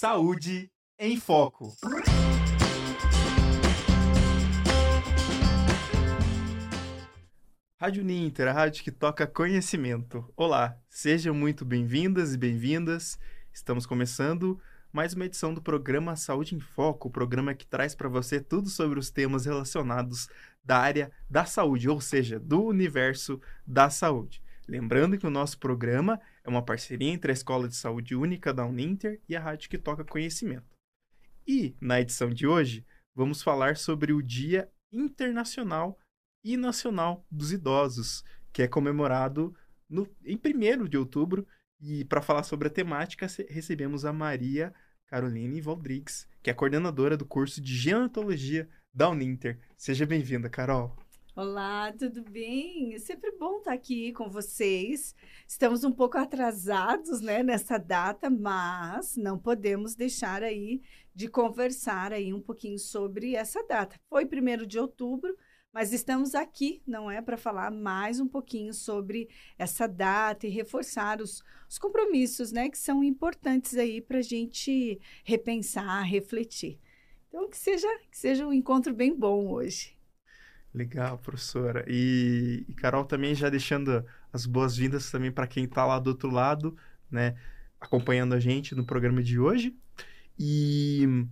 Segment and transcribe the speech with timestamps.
[0.00, 1.74] Saúde em Foco.
[7.80, 10.32] Rádio Ninter, a rádio que toca conhecimento.
[10.36, 13.18] Olá, sejam muito bem-vindas e bem-vindas.
[13.52, 14.60] Estamos começando
[14.92, 18.68] mais uma edição do programa Saúde em Foco, o programa que traz para você tudo
[18.68, 20.28] sobre os temas relacionados
[20.62, 24.40] da área da saúde, ou seja, do universo da saúde.
[24.68, 28.66] Lembrando que o nosso programa é uma parceria entre a Escola de Saúde Única da
[28.66, 30.76] Uninter e a Rádio que Toca Conhecimento.
[31.46, 35.98] E, na edição de hoje, vamos falar sobre o Dia Internacional
[36.44, 39.56] e Nacional dos Idosos, que é comemorado
[39.88, 41.46] no, em 1 de outubro.
[41.80, 44.74] E para falar sobre a temática, recebemos a Maria
[45.06, 49.58] Caroline Valdrigues, que é coordenadora do curso de Geontologia da Uninter.
[49.78, 50.94] Seja bem-vinda, Carol.
[51.40, 52.94] Olá, tudo bem?
[52.94, 55.14] É sempre bom estar aqui com vocês.
[55.46, 60.82] Estamos um pouco atrasados, né, nessa data, mas não podemos deixar aí
[61.14, 63.94] de conversar aí um pouquinho sobre essa data.
[64.08, 65.32] Foi primeiro de outubro,
[65.72, 71.20] mas estamos aqui, não é, para falar mais um pouquinho sobre essa data e reforçar
[71.20, 76.80] os, os compromissos, né, que são importantes aí para a gente repensar, refletir.
[77.28, 79.97] Então, que seja, que seja um encontro bem bom hoje.
[80.78, 81.84] Legal, professora.
[81.88, 86.30] E, e Carol também já deixando as boas-vindas também para quem está lá do outro
[86.30, 86.76] lado,
[87.10, 87.34] né,
[87.80, 89.76] acompanhando a gente no programa de hoje.
[90.38, 91.26] E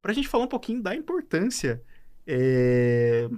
[0.00, 1.82] para a gente falar um pouquinho da importância,
[2.24, 3.28] é...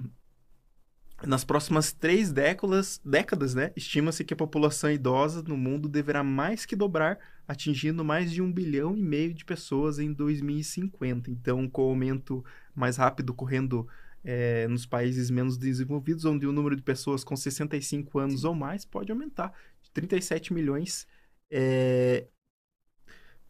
[1.23, 6.63] nas próximas três décadas, décadas né, estima-se que a população idosa no mundo deverá mais
[6.63, 11.31] que dobrar, atingindo mais de um bilhão e meio de pessoas em 2050.
[11.31, 13.87] Então, com o aumento mais rápido ocorrendo
[14.25, 18.83] é, nos países menos desenvolvidos, onde o número de pessoas com 65 anos ou mais
[18.83, 21.07] pode aumentar de 37 milhões
[21.51, 22.27] é,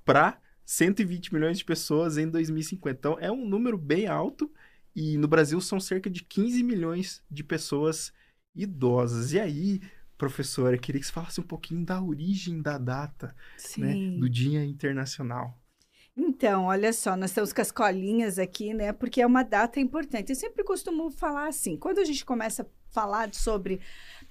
[0.03, 2.99] para 120 milhões de pessoas em 2050.
[2.99, 4.51] Então, é um número bem alto
[4.93, 8.11] e no Brasil são cerca de 15 milhões de pessoas
[8.53, 9.31] idosas.
[9.31, 9.81] E aí,
[10.17, 13.33] professora, queria que você falasse um pouquinho da origem da data
[13.77, 15.57] né, do Dia Internacional.
[16.17, 18.93] Então, olha só, nós temos com as colinhas aqui, né?
[18.93, 20.29] Porque é uma data importante.
[20.29, 23.81] Eu sempre costumo falar assim, quando a gente começa a falar sobre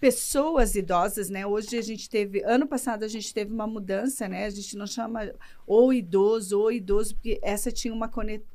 [0.01, 1.47] pessoas idosas, né?
[1.47, 4.47] Hoje a gente teve, ano passado a gente teve uma mudança, né?
[4.47, 5.31] A gente não chama
[5.67, 8.11] ou idoso ou idoso, porque essa tinha uma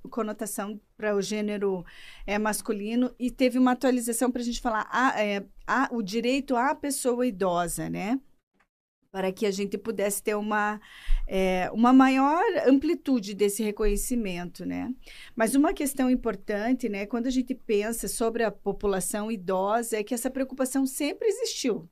[0.09, 1.85] conotação para o gênero
[2.25, 6.55] é, masculino e teve uma atualização para a gente falar a, é, a, o direito
[6.55, 8.19] à pessoa idosa, né?
[9.11, 10.79] Para que a gente pudesse ter uma,
[11.27, 14.93] é, uma maior amplitude desse reconhecimento, né?
[15.35, 20.13] Mas uma questão importante, né, quando a gente pensa sobre a população idosa, é que
[20.13, 21.89] essa preocupação sempre existiu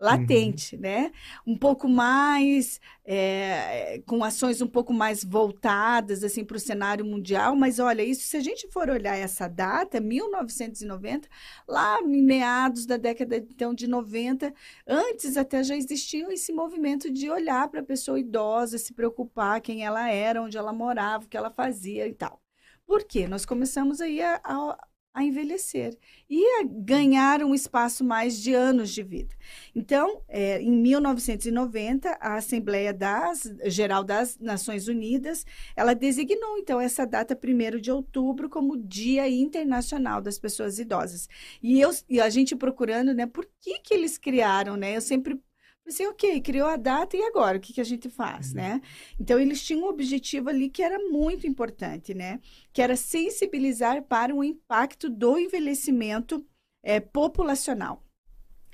[0.00, 0.82] latente, uhum.
[0.82, 1.12] né?
[1.46, 7.56] Um pouco mais é, com ações um pouco mais voltadas assim para o cenário mundial,
[7.56, 11.28] mas olha isso se a gente for olhar essa data, 1990,
[11.66, 14.52] lá em meados da década então de 90,
[14.86, 19.84] antes até já existia esse movimento de olhar para a pessoa idosa, se preocupar quem
[19.84, 22.40] ela era, onde ela morava, o que ela fazia e tal.
[22.86, 23.28] Por quê?
[23.28, 24.78] Nós começamos aí a, a
[25.14, 25.96] a envelhecer
[26.30, 29.34] e a ganhar um espaço mais de anos de vida.
[29.74, 37.06] Então, é, em 1990, a Assembleia das, Geral das Nações Unidas, ela designou, então, essa
[37.06, 41.28] data 1 de outubro como Dia Internacional das Pessoas Idosas.
[41.62, 44.96] E, eu, e a gente procurando, né, por que que eles criaram, né?
[44.96, 45.40] Eu sempre
[45.88, 47.56] Pensei, ok, criou a data e agora?
[47.56, 48.56] O que, que a gente faz, uhum.
[48.56, 48.82] né?
[49.18, 52.40] Então, eles tinham um objetivo ali que era muito importante, né?
[52.74, 56.46] Que era sensibilizar para o impacto do envelhecimento
[56.84, 58.04] é, populacional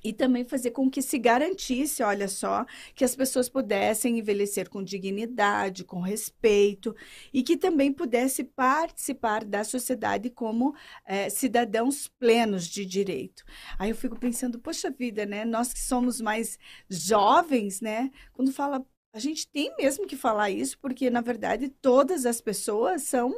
[0.04, 4.82] e também fazer com que se garantisse, olha só, que as pessoas pudessem envelhecer com
[4.82, 6.94] dignidade, com respeito
[7.32, 10.74] e que também pudesse participar da sociedade como
[11.06, 13.42] é, cidadãos plenos de direito.
[13.78, 15.44] Aí eu fico pensando, poxa vida, né?
[15.44, 18.10] Nós que somos mais jovens, né?
[18.32, 23.02] Quando fala, a gente tem mesmo que falar isso, porque na verdade todas as pessoas
[23.02, 23.34] são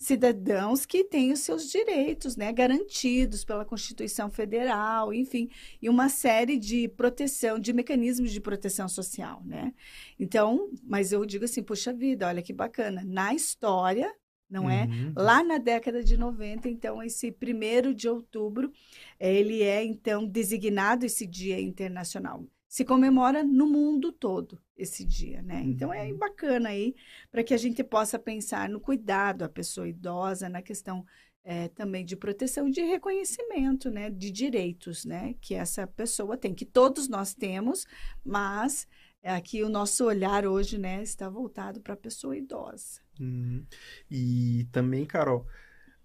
[0.00, 5.50] cidadãos que têm os seus direitos né, garantidos pela Constituição Federal, enfim,
[5.80, 9.74] e uma série de proteção, de mecanismos de proteção social, né?
[10.18, 14.10] Então, mas eu digo assim, puxa vida, olha que bacana, na história,
[14.48, 14.84] não é?
[14.84, 15.12] Uhum.
[15.14, 18.72] Lá na década de 90, então, esse primeiro de outubro,
[19.18, 25.60] ele é, então, designado esse Dia Internacional se comemora no mundo todo esse dia, né?
[25.60, 26.16] Então é uhum.
[26.16, 26.94] bacana aí
[27.28, 31.04] para que a gente possa pensar no cuidado à pessoa idosa, na questão
[31.42, 34.08] é, também de proteção e de reconhecimento, né?
[34.08, 35.34] De direitos, né?
[35.40, 37.84] Que essa pessoa tem, que todos nós temos,
[38.24, 38.86] mas
[39.20, 43.00] é aqui o nosso olhar hoje, né, está voltado para a pessoa idosa.
[43.18, 43.66] Uhum.
[44.08, 45.44] E também, Carol,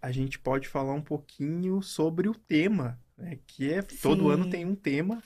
[0.02, 3.38] a gente pode falar um pouquinho sobre o tema, né?
[3.46, 4.32] Que é todo Sim.
[4.32, 5.22] ano tem um tema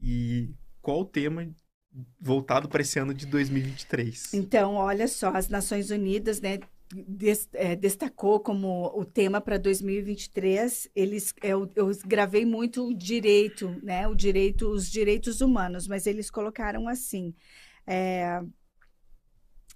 [0.00, 0.54] e
[0.88, 1.46] qual o tema
[2.18, 4.32] voltado para esse ano de 2023?
[4.32, 6.60] Então, olha só, as Nações Unidas, né,
[7.52, 10.88] é, destacou como o tema para 2023.
[10.96, 16.30] Eles, eu, eu gravei muito o direito, né, o direito, os direitos humanos, mas eles
[16.30, 17.34] colocaram assim.
[17.86, 18.40] é,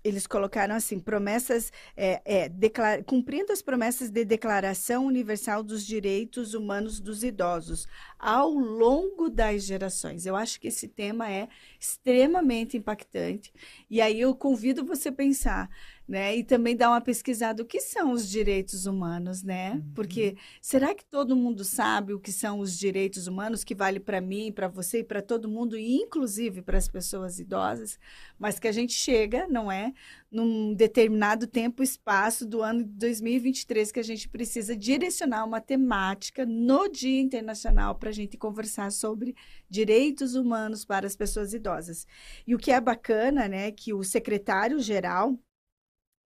[0.04, 6.54] eles colocaram assim, promessas, é, é, decla- cumprindo as promessas de Declaração Universal dos Direitos
[6.54, 7.86] Humanos dos Idosos
[8.18, 10.26] ao longo das gerações.
[10.26, 13.52] Eu acho que esse tema é extremamente impactante.
[13.90, 15.70] E aí eu convido você a pensar,
[16.06, 16.36] né?
[16.36, 19.72] E também dar uma pesquisada o que são os direitos humanos, né?
[19.72, 19.92] Uhum.
[19.94, 24.20] Porque será que todo mundo sabe o que são os direitos humanos que vale para
[24.20, 27.98] mim, para você e para todo mundo, e inclusive para as pessoas idosas?
[28.38, 29.92] Mas que a gente chega, não é,
[30.30, 35.60] num determinado tempo e espaço do ano de 2023 que a gente precisa direcionar uma
[35.60, 39.36] temática no Dia Internacional para a gente conversar sobre
[39.68, 42.06] direitos humanos para as pessoas idosas.
[42.46, 45.38] E o que é bacana, né, que o secretário-geral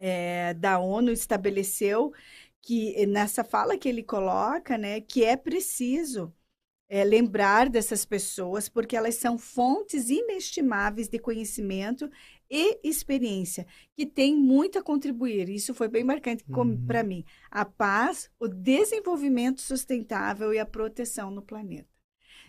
[0.00, 2.12] eh, da ONU estabeleceu
[2.62, 6.32] que eh, nessa fala que ele coloca, né, que é preciso
[6.88, 12.10] eh, lembrar dessas pessoas porque elas são fontes inestimáveis de conhecimento
[12.50, 13.66] e experiência
[13.96, 15.48] que têm muito a contribuir.
[15.48, 16.86] Isso foi bem marcante Uhum.
[16.86, 17.24] para mim.
[17.50, 21.95] A paz, o desenvolvimento sustentável e a proteção no planeta.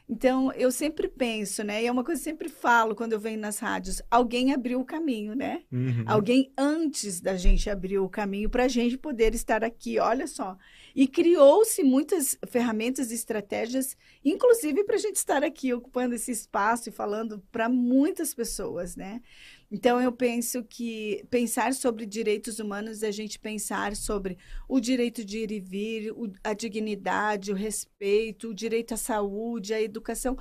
[0.10, 1.84] Então, eu sempre penso, né?
[1.84, 4.80] E é uma coisa que eu sempre falo quando eu venho nas rádios: alguém abriu
[4.80, 5.64] o caminho, né?
[5.70, 6.06] Uhum.
[6.06, 10.58] Alguém antes da gente abriu o caminho para a gente poder estar aqui, olha só.
[10.96, 16.88] E criou-se muitas ferramentas e estratégias, inclusive para a gente estar aqui ocupando esse espaço
[16.88, 19.22] e falando para muitas pessoas, né?
[19.70, 24.38] Então, eu penso que pensar sobre direitos humanos é a gente pensar sobre
[24.68, 29.74] o direito de ir e vir, o- a dignidade, o respeito, o direito à saúde,
[29.74, 30.38] à educação,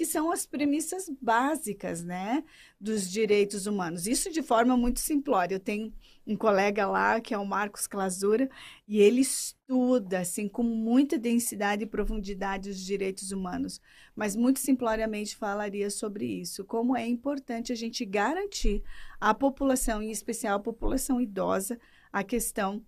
[0.00, 2.42] que são as premissas básicas, né?
[2.80, 4.06] dos direitos humanos.
[4.06, 5.56] Isso de forma muito simplória.
[5.56, 5.92] Eu tenho
[6.26, 8.48] um colega lá, que é o Marcos Clasura,
[8.88, 13.78] e ele estuda, assim, com muita densidade e profundidade os direitos humanos,
[14.16, 18.82] mas muito simploriamente falaria sobre isso, como é importante a gente garantir
[19.20, 21.78] à população, em especial à população idosa,
[22.10, 22.82] a questão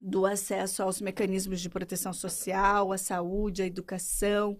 [0.00, 4.56] do acesso aos mecanismos de proteção social, à saúde, à educação,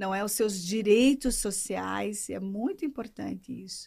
[0.00, 3.86] não é os seus direitos sociais, é muito importante isso.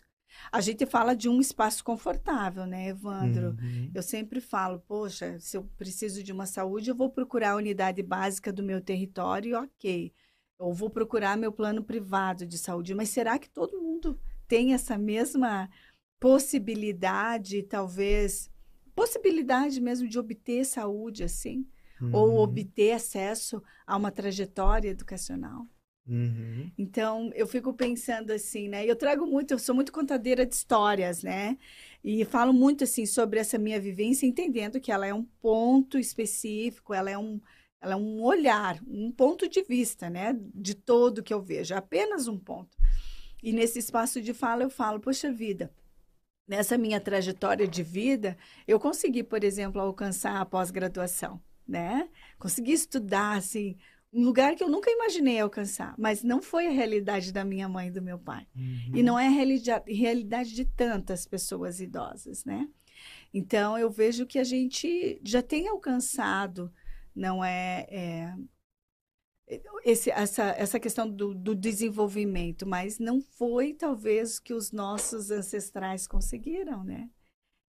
[0.51, 3.49] A gente fala de um espaço confortável, né, Evandro?
[3.49, 3.91] Uhum.
[3.93, 8.03] Eu sempre falo, poxa, se eu preciso de uma saúde, eu vou procurar a unidade
[8.03, 10.13] básica do meu território, ok.
[10.59, 14.97] Eu vou procurar meu plano privado de saúde, mas será que todo mundo tem essa
[14.97, 15.67] mesma
[16.19, 18.51] possibilidade, talvez,
[18.95, 21.67] possibilidade mesmo de obter saúde assim?
[22.11, 22.37] Ou Uhum.
[22.39, 25.67] obter acesso a uma trajetória educacional?
[26.05, 26.69] Uhum.
[26.77, 28.85] Então, eu fico pensando assim, né?
[28.85, 31.57] Eu trago muito, eu sou muito contadeira de histórias, né?
[32.03, 36.93] E falo muito assim sobre essa minha vivência, entendendo que ela é um ponto específico,
[36.93, 37.39] ela é um,
[37.81, 40.37] ela é um olhar, um ponto de vista, né?
[40.53, 42.77] De todo que eu vejo, apenas um ponto.
[43.41, 45.71] E nesse espaço de fala eu falo, poxa vida,
[46.47, 52.09] nessa minha trajetória de vida, eu consegui, por exemplo, alcançar a pós-graduação, né?
[52.37, 53.77] Consegui estudar assim
[54.13, 57.87] um lugar que eu nunca imaginei alcançar, mas não foi a realidade da minha mãe
[57.87, 58.45] e do meu pai.
[58.55, 58.91] Uhum.
[58.95, 62.69] E não é a realidade, realidade de tantas pessoas idosas, né?
[63.33, 66.71] Então, eu vejo que a gente já tem alcançado,
[67.15, 68.35] não é, é,
[69.83, 76.05] esse, essa, essa questão do, do desenvolvimento, mas não foi talvez que os nossos ancestrais
[76.05, 77.09] conseguiram, né?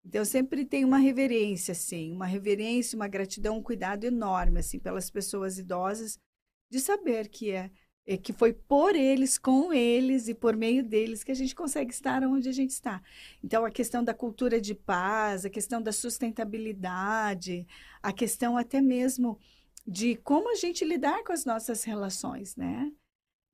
[0.05, 5.09] Então, sempre tenho uma reverência, assim, uma reverência, uma gratidão, um cuidado enorme, assim, pelas
[5.09, 6.19] pessoas idosas,
[6.69, 7.69] de saber que é,
[8.05, 11.91] é que foi por eles, com eles e por meio deles que a gente consegue
[11.93, 13.01] estar onde a gente está.
[13.43, 17.65] Então, a questão da cultura de paz, a questão da sustentabilidade,
[18.01, 19.39] a questão até mesmo
[19.85, 22.91] de como a gente lidar com as nossas relações, né?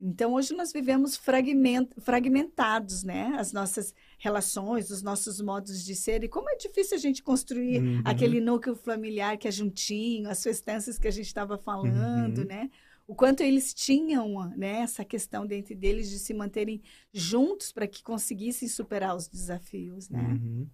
[0.02, 3.36] Então, hoje nós vivemos fragment, fragmentados, né?
[3.38, 7.82] As nossas relações, os nossos modos de ser, e como é difícil a gente construir
[7.82, 8.02] Uhum.
[8.06, 12.46] aquele núcleo familiar que é juntinho, as festanças que a gente estava falando, Uhum.
[12.46, 12.70] né?
[13.10, 16.80] O quanto eles tinham, né, essa questão dentro deles de se manterem
[17.12, 20.22] juntos para que conseguissem superar os desafios, né?
[20.22, 20.70] Uhum.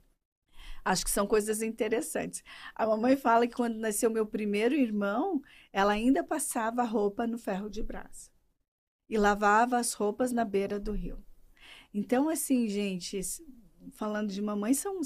[0.83, 2.43] Acho que são coisas interessantes.
[2.75, 7.69] A mamãe fala que quando nasceu meu primeiro irmão, ela ainda passava roupa no ferro
[7.69, 8.29] de brasa
[9.07, 11.23] e lavava as roupas na beira do rio.
[11.93, 13.17] Então, assim, gente,
[13.93, 14.99] falando de mamãe, são,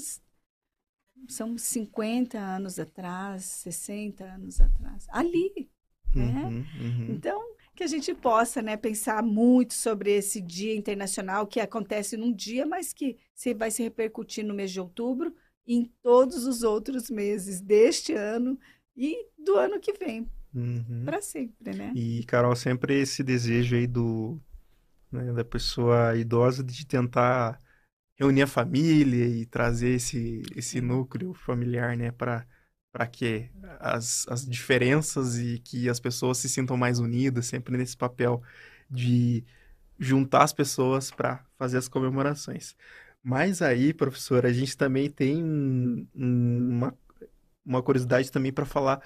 [1.28, 5.06] são 50 anos atrás, 60 anos atrás.
[5.10, 5.69] Ali,
[6.14, 6.44] né?
[6.44, 7.06] Uhum, uhum.
[7.10, 7.40] Então,
[7.74, 12.66] que a gente possa né, pensar muito sobre esse Dia Internacional que acontece num dia,
[12.66, 15.34] mas que se vai se repercutir no mês de outubro
[15.66, 18.58] e em todos os outros meses deste ano
[18.96, 21.04] e do ano que vem, Uhum.
[21.04, 21.92] para sempre, né?
[21.94, 24.38] E, Carol, sempre esse desejo aí do,
[25.10, 27.62] né, da pessoa idosa de tentar
[28.18, 32.46] reunir a família e trazer esse, esse núcleo familiar, né, para
[32.92, 37.96] para que as, as diferenças e que as pessoas se sintam mais unidas, sempre nesse
[37.96, 38.42] papel
[38.90, 39.44] de
[39.98, 42.74] juntar as pessoas para fazer as comemorações.
[43.22, 46.98] Mas aí, professora, a gente também tem um- um- uma,
[47.64, 49.00] uma curiosidade também para falar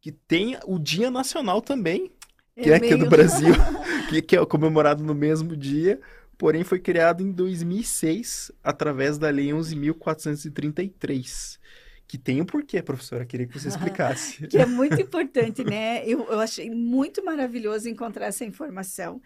[0.00, 2.12] que tem o Dia Nacional também,
[2.60, 3.54] que é aqui meio- no Brasil,
[4.10, 6.00] que, que é comemorado no mesmo dia,
[6.36, 11.58] porém foi criado em 2006 através da Lei 11.433,
[12.06, 14.46] que tem um porquê, professora, queria que você explicasse.
[14.46, 16.06] que é muito importante, né?
[16.06, 19.20] Eu, eu achei muito maravilhoso encontrar essa informação,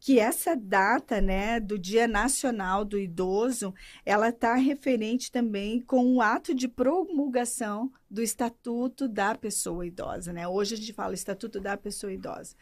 [0.00, 3.72] que essa data, né, do Dia Nacional do Idoso,
[4.04, 10.46] ela está referente também com o ato de promulgação do Estatuto da Pessoa Idosa, né?
[10.48, 12.56] Hoje a gente fala Estatuto da Pessoa Idosa.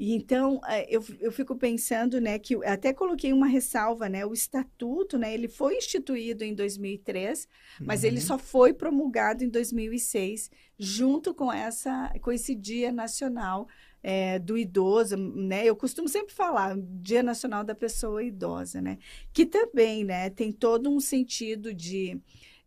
[0.00, 4.32] E então, eh, eu, eu fico pensando, né, que até coloquei uma ressalva, né, o
[4.32, 7.48] estatuto, né, ele foi instituído em 2003,
[7.84, 8.22] mas ele Uhum.
[8.22, 13.66] só foi promulgado em 2006, junto com essa, com esse Dia Nacional
[14.02, 15.64] eh, do Idoso, né?
[15.66, 18.98] Eu costumo sempre falar Dia Nacional da Pessoa Idosa, né?
[19.32, 22.20] Que também, né, tem todo um sentido de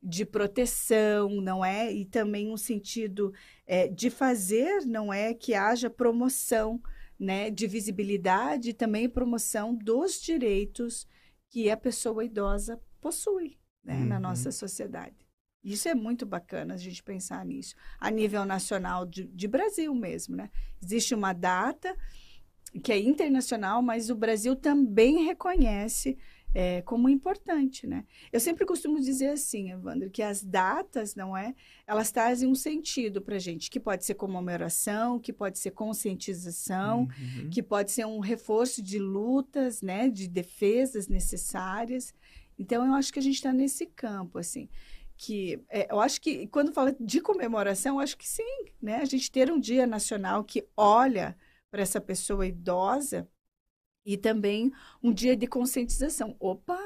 [0.03, 1.93] de proteção, não é?
[1.93, 3.31] E também um sentido
[3.67, 6.81] eh, de fazer, não é, que haja promoção,
[7.21, 11.05] né, de visibilidade e também promoção dos direitos
[11.51, 14.21] que a pessoa idosa possui, né, na Uhum.
[14.23, 15.15] nossa sociedade.
[15.63, 20.35] Isso é muito bacana a gente pensar nisso, a nível nacional de, de Brasil mesmo,
[20.35, 20.49] né?
[20.81, 21.95] Existe uma data
[22.83, 26.17] que é internacional, mas o Brasil também reconhece
[26.53, 28.05] é, como importante, né?
[28.31, 31.55] Eu sempre costumo dizer assim, Evandro, que as datas, não é?
[31.87, 37.01] Elas trazem um sentido para a gente, que pode ser comemoração, que pode ser conscientização,
[37.01, 37.49] Uhum.
[37.49, 42.13] que pode ser um reforço de lutas, né, de defesas necessárias.
[42.57, 44.69] Então, eu acho que a gente está nesse campo, assim,
[45.17, 49.05] que é, eu acho que quando fala de comemoração, eu acho que sim, né, a
[49.05, 51.37] gente ter um dia nacional que olha
[51.71, 53.27] para essa pessoa idosa
[54.05, 56.35] e também um dia de conscientização.
[56.39, 56.79] Opa,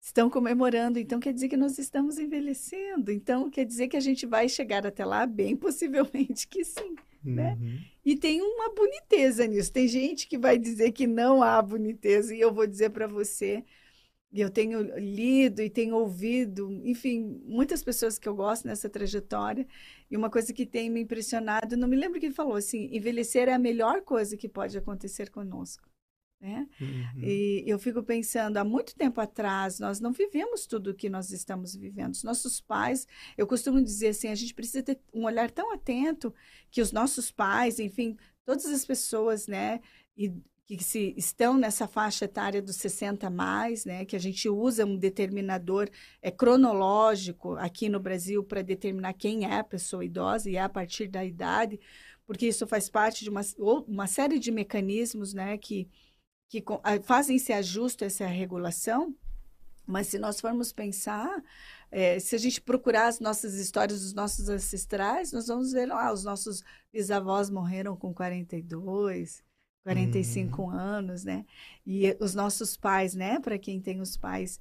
[0.00, 4.26] estão comemorando, então quer dizer que nós estamos envelhecendo, então quer dizer que a gente
[4.26, 6.94] vai chegar até lá, bem possivelmente que sim.
[7.22, 7.58] né?
[7.60, 7.78] Uhum.
[8.04, 9.72] E tem uma boniteza nisso.
[9.72, 13.64] Tem gente que vai dizer que não há boniteza, e eu vou dizer para você,
[14.32, 19.66] eu tenho lido e tenho ouvido, enfim, muitas pessoas que eu gosto nessa trajetória,
[20.10, 23.54] e uma coisa que tem me impressionado, não me lembro quem falou assim, envelhecer é
[23.54, 25.88] a melhor coisa que pode acontecer conosco.
[26.40, 26.68] Né?
[26.80, 27.20] Uhum.
[27.20, 31.30] E eu fico pensando, há muito tempo atrás, nós não vivemos tudo o que nós
[31.32, 32.14] estamos vivendo.
[32.14, 36.32] Os nossos pais, eu costumo dizer assim, a gente precisa ter um olhar tão atento
[36.70, 39.80] que os nossos pais, enfim, todas as pessoas, né,
[40.16, 40.32] e,
[40.76, 44.84] que se estão nessa faixa etária dos 60 a mais, né, que a gente usa
[44.84, 45.88] um determinador
[46.20, 50.68] é, cronológico aqui no Brasil para determinar quem é a pessoa idosa e é a
[50.68, 51.80] partir da idade,
[52.26, 53.40] porque isso faz parte de uma,
[53.86, 55.88] uma série de mecanismos, né, que
[56.48, 59.14] que ah, fazem esse ajuste, essa regulação,
[59.86, 61.42] mas se nós formos pensar,
[61.90, 66.12] eh, se a gente procurar as nossas histórias dos nossos ancestrais, nós vamos ver lá,
[66.12, 66.62] os nossos
[66.92, 69.42] bisavós morreram com 42,
[69.84, 71.46] 45 anos, né?
[71.86, 73.40] E os nossos pais, né?
[73.40, 74.60] Para quem tem os pais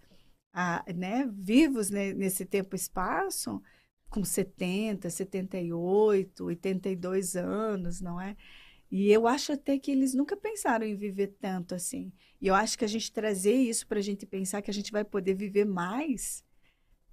[0.53, 3.62] ah, né, vivos né, nesse tempo espaço,
[4.10, 8.36] com 70, 78, 82 anos, não é?
[8.89, 12.12] E eu acho até que eles nunca pensaram em viver tanto assim.
[12.39, 14.91] E eu acho que a gente trazer isso para a gente pensar que a gente
[14.91, 16.46] vai poder viver mais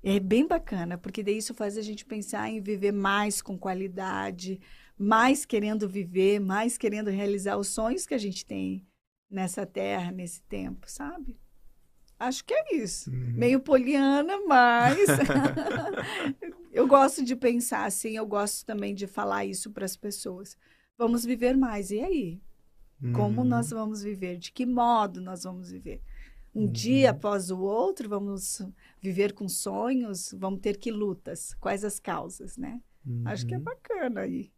[0.05, 4.61] é bem bacana, porque daí isso faz a gente pensar em viver mais com qualidade,
[4.99, 8.87] mais querendo viver, mais querendo realizar os sonhos que a gente tem
[9.31, 11.41] nessa terra, nesse tempo, sabe?
[12.19, 13.11] Acho que é isso.
[13.11, 13.33] Uhum.
[13.35, 14.99] Meio poliana, mas
[16.71, 20.57] eu gosto de pensar assim, eu gosto também de falar isso para as pessoas.
[20.97, 21.91] Vamos viver mais.
[21.91, 22.43] E aí?
[23.13, 23.45] Como Uhum.
[23.45, 24.39] nós vamos viver?
[24.39, 26.03] De que modo nós vamos viver?
[26.55, 26.71] Um Uhum.
[26.71, 28.63] dia após o outro, vamos
[29.03, 31.55] viver com sonhos, vamos ter que lutas.
[31.61, 32.83] Quais as causas, né?
[33.25, 33.65] Acho que é Uhum.
[33.65, 34.53] bacana aí.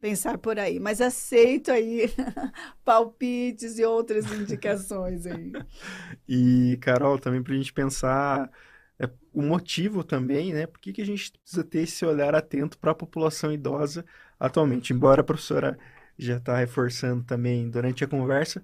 [0.00, 2.02] pensar por aí, mas aceito aí
[2.84, 5.58] palpites e outras indicações aí.
[6.28, 8.50] E, Carol, também para a gente pensar
[8.98, 10.66] é, o motivo também, né?
[10.66, 14.04] Por que, que a gente precisa ter esse olhar atento para a população idosa
[14.38, 14.92] atualmente?
[14.92, 15.78] Embora a professora
[16.18, 18.62] já está reforçando também durante a conversa,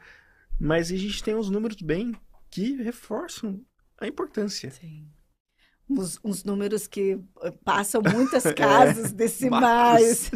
[0.58, 2.14] mas a gente tem uns números bem
[2.50, 3.60] que reforçam
[3.98, 4.70] a importância.
[4.70, 5.08] Sim
[5.90, 10.30] uns, uns números que eh, passam muitas é, casas é, decimais.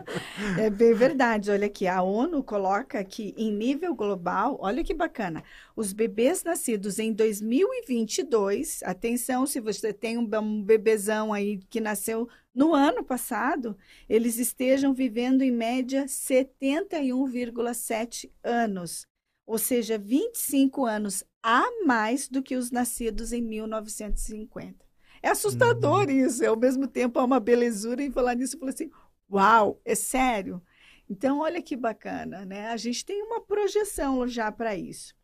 [0.58, 1.50] é bem verdade.
[1.50, 5.44] Olha aqui, a ONU coloca que em nível global, olha que bacana,
[5.76, 12.28] os bebês nascidos em 2022, atenção, se você tem um, um bebezão aí que nasceu
[12.54, 13.76] no ano passado,
[14.08, 19.06] eles estejam vivendo em média 71,7 anos,
[19.44, 24.83] ou seja, 25 anos a mais do que os nascidos em 1950.
[25.24, 26.26] É assustador uhum.
[26.26, 28.90] isso, é ao mesmo tempo é uma belezura em falar nisso, eu falei assim,
[29.32, 30.60] uau, é sério?
[31.08, 32.68] Então, olha que bacana, né?
[32.68, 35.14] A gente tem uma projeção já para isso.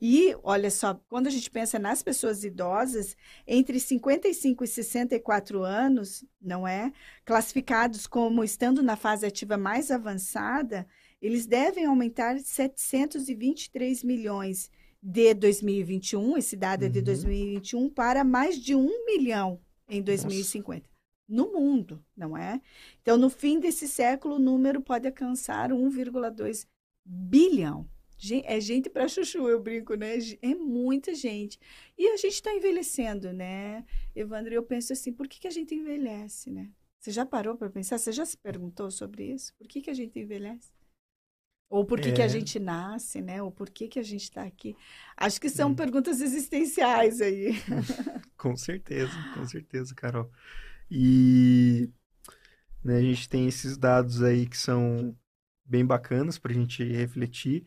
[0.00, 3.14] E, olha só, quando a gente pensa nas pessoas idosas,
[3.46, 6.90] entre 55 e 64 anos, não é?
[7.22, 10.86] Classificados como estando na fase ativa mais avançada,
[11.20, 14.70] eles devem aumentar 723 milhões
[15.02, 17.88] de 2021, esse dado é de 2021, uhum.
[17.90, 20.80] para mais de um milhão em 2050.
[20.80, 20.92] Nossa.
[21.28, 22.60] No mundo, não é?
[23.00, 26.66] Então, no fim desse século, o número pode alcançar 1,2
[27.04, 27.88] bilhão.
[28.44, 30.16] É gente para chuchu, eu brinco, né?
[30.40, 31.58] É muita gente.
[31.98, 33.84] E a gente está envelhecendo, né?
[34.14, 36.70] Evandro, eu penso assim, por que, que a gente envelhece, né?
[37.00, 37.98] Você já parou para pensar?
[37.98, 39.52] Você já se perguntou sobre isso?
[39.54, 40.70] Por que, que a gente envelhece?
[41.72, 42.12] Ou por que, é.
[42.12, 42.28] que a é.
[42.28, 43.42] gente nasce, né?
[43.42, 44.76] Ou por que, que a gente está aqui?
[45.16, 45.74] Acho que são hum.
[45.74, 47.54] perguntas existenciais aí.
[48.36, 50.30] com certeza, com certeza, Carol.
[50.90, 51.88] E
[52.84, 55.16] né, a gente tem esses dados aí que são
[55.64, 57.64] bem bacanas para a gente refletir.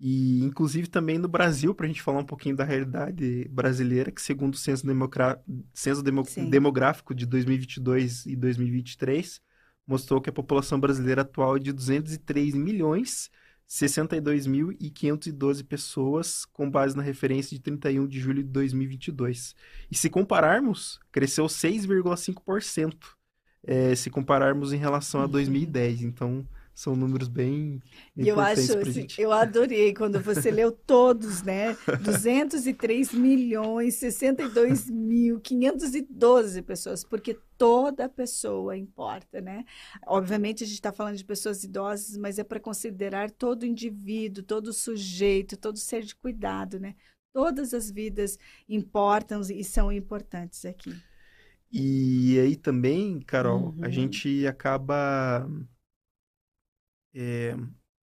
[0.00, 4.22] E, inclusive, também no Brasil, para a gente falar um pouquinho da realidade brasileira, que
[4.22, 5.42] segundo o Censo, Democra...
[5.74, 6.22] Censo Demo...
[6.48, 9.42] Demográfico de 2022 e 2023,
[9.86, 13.30] mostrou que a população brasileira atual é de 203 milhões
[13.68, 19.56] 62.512 pessoas, com base na referência de 31 de julho de 2022.
[19.90, 22.94] E se compararmos, cresceu 6,5%,
[23.64, 26.00] é, se compararmos em relação a 2010.
[26.00, 26.06] Uhum.
[26.06, 27.82] Então, são números bem
[28.14, 36.60] eu acho assim, eu adorei quando você leu todos né 203 milhões 62 mil 512
[36.60, 39.64] pessoas porque toda pessoa importa né
[40.06, 44.72] obviamente a gente está falando de pessoas idosas mas é para considerar todo indivíduo todo
[44.72, 46.94] sujeito todo ser de cuidado né
[47.32, 48.38] todas as vidas
[48.68, 50.94] importam e são importantes aqui
[51.70, 53.84] e aí também Carol uhum.
[53.84, 55.48] a gente acaba
[57.14, 57.56] é,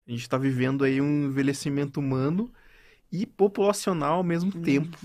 [0.07, 2.51] a gente está vivendo aí um envelhecimento humano
[3.11, 4.61] e populacional ao mesmo uhum.
[4.63, 4.97] tempo.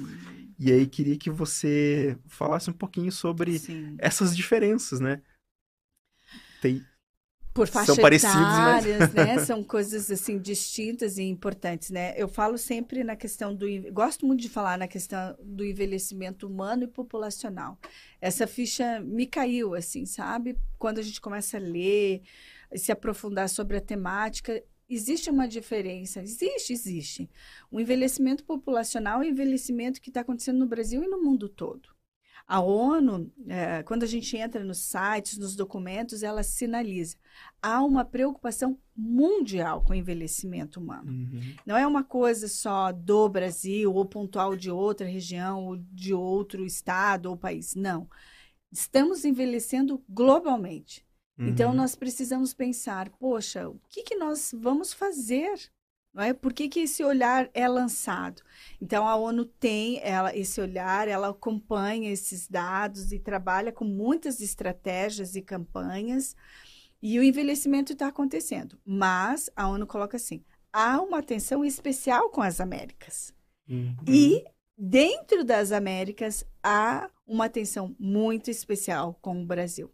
[0.59, 3.97] E aí queria que você falasse um pouquinho sobre Sim.
[3.99, 5.23] essas diferenças, né?
[6.61, 6.85] Tem,
[7.59, 9.15] por faixa são parecidos, mas...
[9.15, 9.39] né?
[9.45, 12.15] São coisas assim distintas e importantes, né?
[12.17, 16.85] Eu falo sempre na questão do gosto muito de falar na questão do envelhecimento humano
[16.85, 17.77] e populacional.
[18.21, 20.57] Essa ficha me caiu assim, sabe?
[20.79, 22.23] Quando a gente começa a ler,
[22.77, 26.23] se aprofundar sobre a temática, existe uma diferença.
[26.23, 27.31] Existe, existe.
[27.71, 31.91] O envelhecimento populacional é o envelhecimento que está acontecendo no Brasil e no mundo todo.
[32.47, 37.15] A ONU, é, quando a gente entra nos sites, nos documentos, ela sinaliza.
[37.61, 41.13] Há uma preocupação mundial com o envelhecimento humano.
[41.13, 41.55] Uhum.
[41.67, 46.65] Não é uma coisa só do Brasil, ou pontual de outra região, ou de outro
[46.65, 47.75] estado ou país.
[47.75, 48.09] Não.
[48.73, 51.07] Estamos envelhecendo globalmente.
[51.39, 51.53] Então, uhum.
[51.53, 55.71] Então, nós precisamos pensar, poxa, o que, que nós vamos fazer?
[56.13, 56.33] Não é?
[56.33, 58.43] Por que, que esse olhar é lançado?
[58.83, 64.41] Então, a ONU tem ela, esse olhar, ela acompanha esses dados e trabalha com muitas
[64.41, 66.35] estratégias e campanhas,
[67.01, 68.77] e o envelhecimento está acontecendo.
[68.85, 73.33] Mas a ONU coloca assim: há uma atenção especial com as Américas.
[73.69, 73.95] Uhum.
[74.09, 74.45] E
[74.77, 79.93] dentro das Américas há uma atenção muito especial com o Brasil.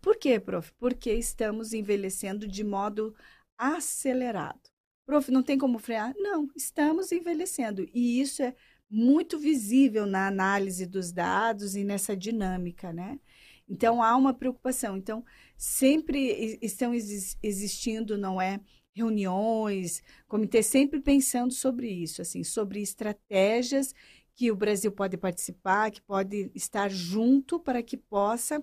[0.00, 0.72] Por quê, prof?
[0.78, 3.14] Porque estamos envelhecendo de modo
[3.56, 4.60] acelerado.
[5.04, 6.14] Prof, não tem como frear?
[6.16, 7.86] Não, estamos envelhecendo.
[7.92, 8.54] E isso é
[8.88, 13.20] muito visível na análise dos dados e nessa dinâmica, né?
[13.68, 14.96] Então, há uma preocupação.
[14.96, 15.24] Então,
[15.56, 18.60] sempre estão existindo, não é?
[18.92, 23.94] Reuniões, comitês sempre pensando sobre isso, assim, sobre estratégias
[24.34, 28.60] que o Brasil pode participar, que pode estar junto para que possa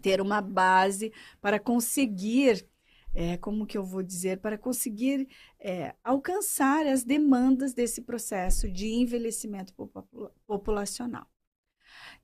[0.00, 2.66] ter uma base para conseguir
[3.14, 5.28] é, como que eu vou dizer, para conseguir
[5.60, 9.74] é, alcançar as demandas desse processo de envelhecimento
[10.46, 11.26] populacional.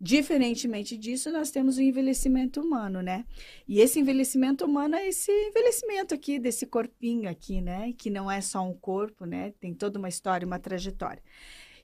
[0.01, 3.27] Diferentemente disso, nós temos o envelhecimento humano, né?
[3.67, 7.93] E esse envelhecimento humano é esse envelhecimento aqui, desse corpinho aqui, né?
[7.99, 9.53] Que não é só um corpo, né?
[9.61, 11.23] Tem toda uma história, uma trajetória.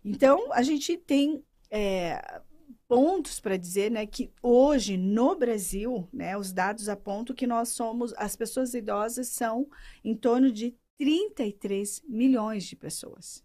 [0.05, 2.40] Então, a gente tem é,
[2.87, 8.12] pontos para dizer né, que hoje no Brasil, né, os dados apontam que nós somos,
[8.16, 9.68] as pessoas idosas são
[10.05, 13.44] em torno de 33 milhões de pessoas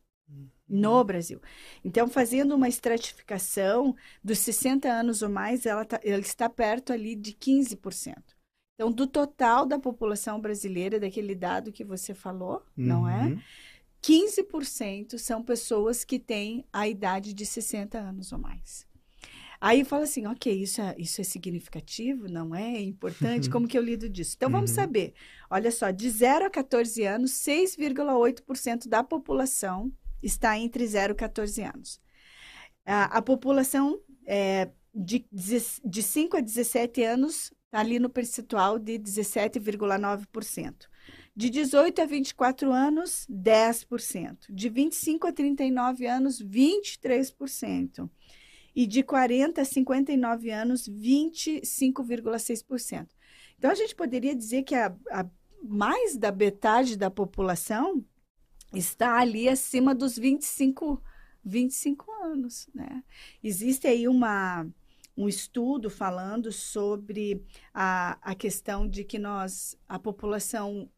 [0.67, 1.41] no Brasil.
[1.83, 7.15] Então, fazendo uma estratificação dos 60 anos ou mais, ela, tá, ela está perto ali
[7.15, 8.15] de 15%.
[8.75, 12.85] Então, do total da população brasileira, daquele dado que você falou, uhum.
[12.85, 13.35] não é?
[14.01, 18.87] 15% são pessoas que têm a idade de 60 anos ou mais.
[19.61, 22.75] Aí fala assim, ok, isso é, isso é significativo, não é?
[22.75, 23.49] é importante?
[23.49, 24.35] Como que eu lido disso?
[24.37, 24.75] Então, vamos uhum.
[24.75, 25.13] saber.
[25.49, 29.91] Olha só, de 0 a 14 anos, 6,8% da população
[30.23, 31.99] está entre 0 e 14 anos.
[32.85, 38.97] A, a população é, de, de 5 a 17 anos está ali no percentual de
[38.97, 40.87] 17,9%.
[41.35, 44.37] De 18 a 24 anos, 10%.
[44.49, 48.09] De 25 a 39 anos, 23%.
[48.79, 53.09] E de 40 a 59 anos, 25,6%.
[53.57, 55.29] Então, a gente poderia dizer que a, a
[55.61, 58.01] mais da metade da população
[58.73, 61.03] está ali acima dos 25,
[61.43, 63.03] 25 anos, né?
[63.43, 64.65] Existe aí uma,
[65.17, 70.89] um estudo falando sobre a, a questão de que nós, a população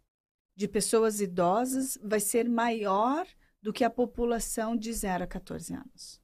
[0.55, 3.25] de pessoas idosas vai ser maior
[3.59, 6.20] do que a população de 0 a 14 anos,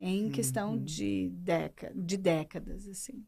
[0.00, 0.84] em questão uhum.
[0.84, 1.32] de,
[1.94, 3.24] de décadas, assim.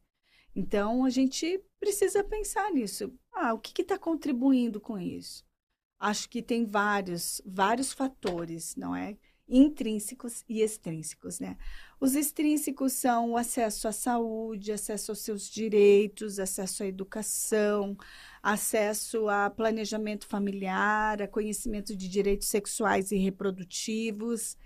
[0.54, 3.12] Então, a gente precisa pensar nisso.
[3.32, 5.44] Ah, o que está contribuindo com isso?
[6.00, 9.18] acho que tem vários, vários fatores, não é?
[9.46, 11.58] Intrínsecos e extrínsecos, né?
[12.00, 17.96] Os extrínsecos são o acesso à saúde, acesso aos seus direitos, acesso à educação,
[18.42, 24.56] acesso a planejamento familiar, a conhecimento de direitos sexuais e reprodutivos.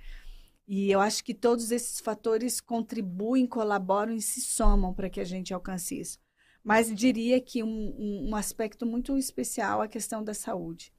[0.66, 5.24] E eu acho que todos esses fatores contribuem, colaboram e se somam para que a
[5.24, 6.18] gente alcance isso.
[6.62, 10.94] Mas diria que um, um, aspecto muito especial é a questão da saúde.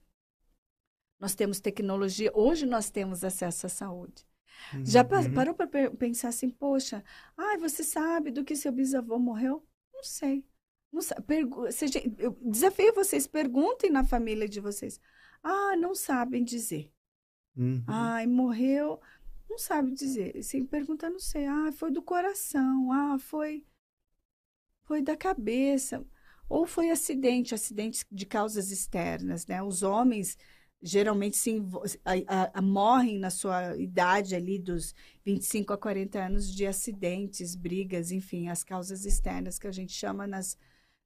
[1.20, 4.28] Nós temos tecnologia, hoje nós temos acesso à saúde.
[4.74, 4.86] Uhum.
[4.86, 7.04] Já parou para pensar assim, poxa,
[7.36, 9.66] ai, você sabe do que seu bisavô morreu?
[9.92, 10.46] Não sei.
[10.92, 11.24] Não sabe.
[11.24, 15.00] Pergu seja, eu desafio vocês, perguntem na família de vocês.
[15.42, 16.92] Ah, não sabem dizer.
[17.56, 17.84] Uhum.
[17.88, 19.00] Ai, morreu,
[19.50, 20.42] não sabe dizer.
[20.44, 21.46] Sem perguntar, não sei.
[21.46, 22.92] Ah, foi do coração.
[22.92, 23.66] Ah, foi,
[24.84, 26.06] foi da cabeça.
[26.48, 29.64] Ou foi acidente, acidentes de causas externas, né?
[29.64, 30.38] Os homens
[30.86, 31.60] geralmente se
[32.06, 34.94] a, a, morrem na sua idade ali dos
[35.26, 40.28] 25 a 40 anos de acidentes, brigas, enfim, as causas externas que a gente chama
[40.28, 40.56] nas,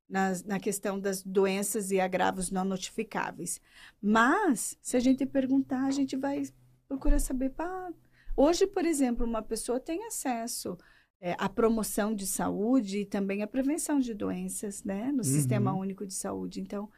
[0.07, 3.61] nas, na questão das doenças e agravos não notificáveis.
[4.01, 6.43] Mas, se a gente perguntar, a gente vai
[6.87, 7.93] procurar saber, pá,
[8.39, 10.77] hoje, por exemplo, uma pessoa tem acesso
[11.19, 15.23] é, à promoção de saúde e também à prevenção de doenças, né, no uhum.
[15.23, 16.61] Sistema Único de Saúde.
[16.61, 16.89] Então,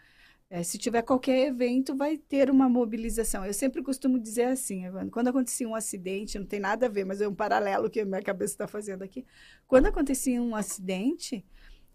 [0.47, 3.43] é, se tiver qualquer evento, vai ter uma mobilização.
[3.43, 7.05] Eu sempre costumo dizer assim, Evandro, quando acontecia um acidente, não tem nada a ver,
[7.05, 9.25] mas é um paralelo que a minha cabeça está fazendo aqui.
[9.65, 11.43] Quando acontecia um acidente,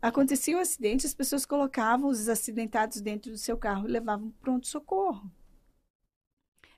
[0.02, 5.30] acontecia um acidente, as pessoas colocavam os acidentados dentro do seu carro e levavam pronto-socorro.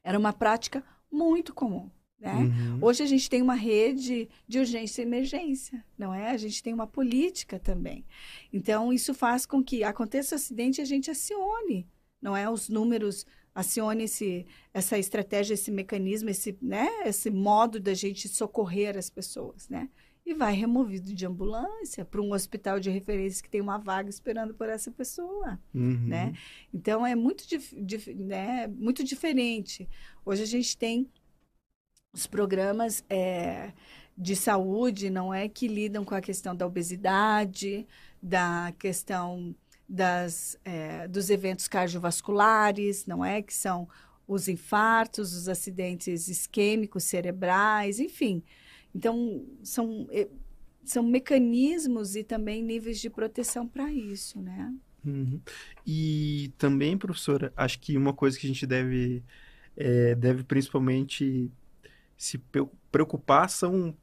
[0.03, 1.91] Era uma prática muito comum.
[2.21, 2.35] Né?
[2.35, 2.79] Uhum.
[2.83, 6.31] Hoje a gente tem uma rede de urgência e emergência, não é?
[6.31, 8.05] A gente tem uma política também.
[8.53, 11.87] Então, isso faz com que aconteça o acidente e a gente acione,
[12.21, 12.51] não é?
[12.51, 16.89] Os números, acione esse, essa estratégia, esse mecanismo, esse, né?
[17.05, 19.89] esse modo da gente socorrer as pessoas, né?
[20.27, 24.53] E vai removido de ambulância para um hospital de referência que tem uma vaga esperando
[24.53, 26.07] por essa pessoa, uhum.
[26.07, 26.35] né?
[26.75, 28.67] Então, é muito, dif, dif, né?
[28.67, 29.89] muito diferente.
[30.27, 31.09] Hoje a gente tem
[32.19, 33.71] os programas é,
[34.17, 37.87] de saúde, não é, que lidam com a questão da obesidade,
[38.21, 39.55] da questão
[39.89, 43.89] das, é, dos eventos cardiovasculares, não é, que são
[44.27, 48.43] os infartos, os acidentes isquêmicos cerebrais, enfim.
[48.93, 50.29] Então, são, é,
[50.85, 54.75] são mecanismos e também níveis de proteção para isso, né?
[55.05, 55.41] Uhum.
[55.87, 59.23] E também, professora, acho que uma coisa que a gente deve,
[59.77, 61.49] é, deve principalmente
[62.19, 62.39] se
[62.91, 63.97] preocupar são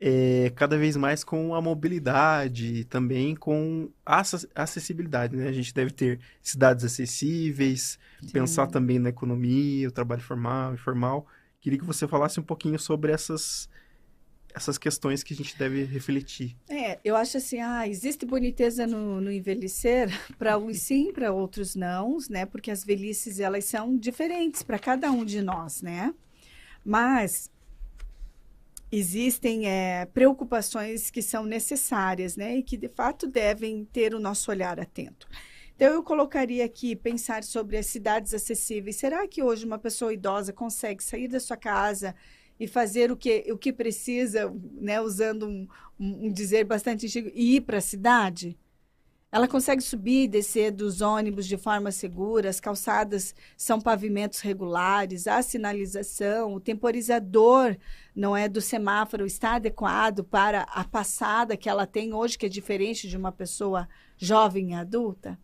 [0.00, 4.22] é, cada vez mais com a mobilidade e também com a
[4.56, 5.36] acessibilidade.
[5.36, 5.46] Né?
[5.46, 8.28] A gente deve ter cidades acessíveis, Sim.
[8.32, 11.26] pensar também na economia, o trabalho formal, informal.
[11.60, 13.68] Queria que você falasse um pouquinho sobre essas
[14.54, 16.56] essas questões que a gente deve refletir.
[16.68, 20.10] É, eu acho assim, ah, existe boniteza no, no envelhecer?
[20.38, 22.44] Para uns sim, para outros não, né?
[22.44, 26.12] Porque as velhices, elas são diferentes para cada um de nós, né?
[26.84, 27.50] Mas
[28.90, 32.56] existem é, preocupações que são necessárias, né?
[32.56, 35.26] E que, de fato, devem ter o nosso olhar atento.
[35.74, 38.96] Então, eu colocaria aqui pensar sobre as cidades acessíveis.
[38.96, 42.14] Será que hoje uma pessoa idosa consegue sair da sua casa
[42.60, 45.66] e fazer o que, o que precisa, né, usando um,
[45.98, 48.56] um, dizer bastante antigo, e ir para a cidade?
[49.34, 55.26] Ela consegue subir e descer dos ônibus de forma segura, as calçadas são pavimentos regulares,
[55.26, 57.74] há sinalização, o temporizador
[58.14, 62.48] não é do semáforo está adequado para a passada que ela tem hoje, que é
[62.48, 65.38] diferente de uma pessoa jovem e adulta?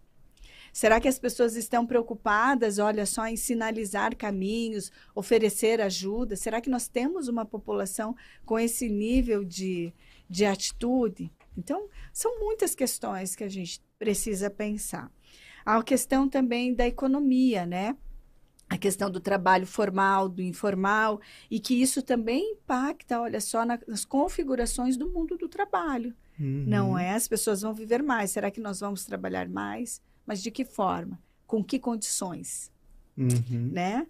[0.70, 6.36] Será que as pessoas estão preocupadas, olha só, em sinalizar caminhos, oferecer ajuda?
[6.36, 9.94] Será que nós temos uma população com esse nível de,
[10.28, 11.32] de atitude?
[11.58, 15.10] Então, são muitas questões que a gente precisa pensar.
[15.66, 17.96] Há a questão também da economia, né?
[18.68, 23.78] a questão do trabalho formal, do informal, e que isso também impacta, olha só, na,
[23.88, 26.14] nas configurações do mundo do trabalho.
[26.38, 26.64] Uhum.
[26.66, 27.14] Não é?
[27.14, 28.30] As pessoas vão viver mais.
[28.30, 30.02] Será que nós vamos trabalhar mais?
[30.26, 31.18] Mas de que forma?
[31.46, 32.70] Com que condições?
[33.18, 33.70] Uhum.
[33.72, 34.06] Né?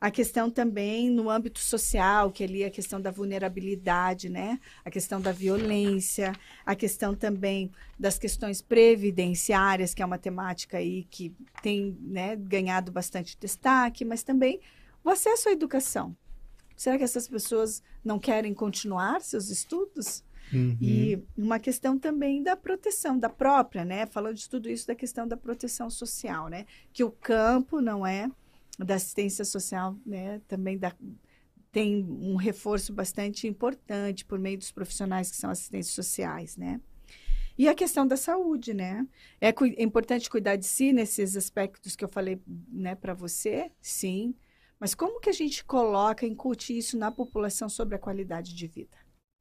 [0.00, 4.58] A questão também no âmbito social, que ali é a questão da vulnerabilidade, né?
[4.84, 6.32] A questão da violência,
[6.64, 12.90] a questão também das questões previdenciárias, que é uma temática aí que tem né, ganhado
[12.90, 14.60] bastante destaque, mas também
[15.04, 16.16] o acesso à educação.
[16.76, 20.24] Será que essas pessoas não querem continuar seus estudos?
[20.52, 20.76] Uhum.
[20.80, 24.06] E uma questão também da proteção, da própria, né?
[24.06, 26.66] Falando de tudo isso, da questão da proteção social, né?
[26.92, 28.28] Que o campo não é
[28.78, 30.40] da assistência social, né?
[30.48, 30.94] Também da,
[31.70, 36.80] tem um reforço bastante importante por meio dos profissionais que são assistentes sociais, né?
[37.56, 39.06] E a questão da saúde, né?
[39.40, 44.34] É, é importante cuidar de si nesses aspectos que eu falei, né, para você, sim.
[44.80, 48.96] Mas como que a gente coloca, incute isso na população sobre a qualidade de vida?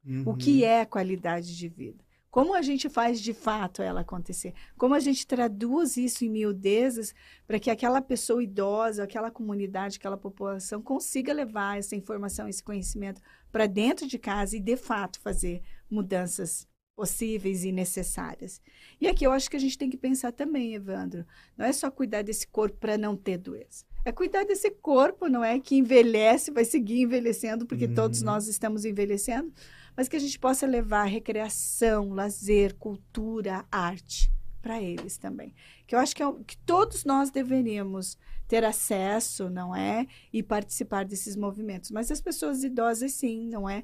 [0.05, 0.23] Uhum.
[0.25, 2.03] O que é qualidade de vida?
[2.31, 4.53] Como a gente faz de fato ela acontecer?
[4.77, 7.13] Como a gente traduz isso em miudezas
[7.45, 13.21] para que aquela pessoa idosa, aquela comunidade, aquela população consiga levar essa informação, esse conhecimento
[13.51, 16.65] para dentro de casa e de fato fazer mudanças
[16.95, 18.61] possíveis e necessárias.
[18.99, 21.25] E aqui eu acho que a gente tem que pensar também, Evandro,
[21.57, 23.85] não é só cuidar desse corpo para não ter doença.
[24.05, 27.93] É cuidar desse corpo, não é que envelhece, vai seguir envelhecendo, porque uhum.
[27.93, 29.51] todos nós estamos envelhecendo,
[29.95, 35.53] mas que a gente possa levar recreação, lazer, cultura, arte para eles também.
[35.87, 40.05] Que eu acho que, é, que todos nós deveríamos ter acesso, não é?
[40.31, 41.89] E participar desses movimentos.
[41.91, 43.83] Mas as pessoas idosas, sim, não é?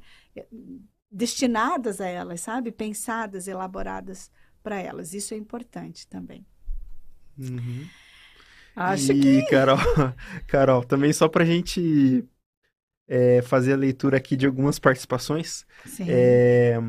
[1.12, 2.72] Destinadas a elas, sabe?
[2.72, 4.30] Pensadas, elaboradas
[4.62, 5.14] para elas.
[5.14, 6.46] Isso é importante também.
[7.38, 7.88] Uhum.
[8.76, 9.50] Acho e, que.
[9.50, 9.78] Carol,
[10.48, 12.24] Carol, também só para a gente
[13.08, 15.66] é, fazer a leitura aqui de algumas participações.
[16.08, 16.80] É,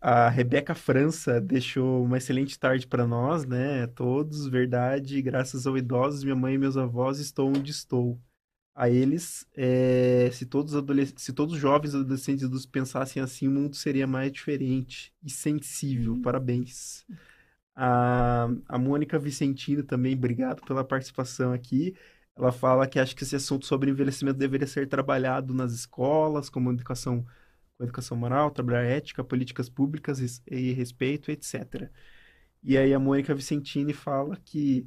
[0.00, 3.86] a Rebeca França deixou uma excelente tarde para nós, né?
[3.88, 8.20] Todos, verdade, graças ao idosos, minha mãe e meus avós estou onde estou.
[8.72, 10.72] A eles, é, se, todos
[11.16, 16.12] se todos os jovens adolescentes adultos pensassem assim, o mundo seria mais diferente e sensível.
[16.14, 16.22] Uhum.
[16.22, 17.04] Parabéns.
[17.76, 21.94] A, a Mônica Vicentino também, obrigado pela participação aqui.
[22.40, 26.72] Ela fala que acha que esse assunto sobre envelhecimento deveria ser trabalhado nas escolas, como
[26.72, 27.24] educação,
[27.76, 31.90] com educação moral, trabalhar ética, políticas públicas e respeito, etc.
[32.62, 34.86] E aí a Mônica Vicentini fala que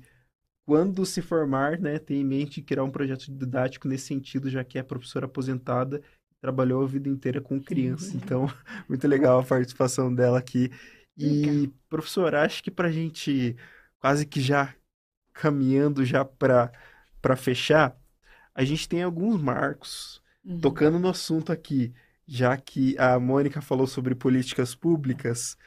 [0.65, 4.79] quando se formar, né, tem em mente criar um projeto didático nesse sentido, já que
[4.79, 6.01] é professora aposentada
[6.43, 8.11] trabalhou a vida inteira com criança.
[8.11, 8.21] Uhum.
[8.21, 8.47] Então,
[8.89, 10.69] muito legal a participação dela aqui.
[11.17, 11.73] E, legal.
[11.87, 13.55] professora, acho que para a gente
[13.97, 14.75] quase que já
[15.31, 16.69] caminhando já para
[17.23, 17.97] para fechar,
[18.53, 20.59] a gente tem alguns marcos uhum.
[20.59, 21.93] tocando no assunto aqui,
[22.27, 25.57] já que a Mônica falou sobre políticas públicas.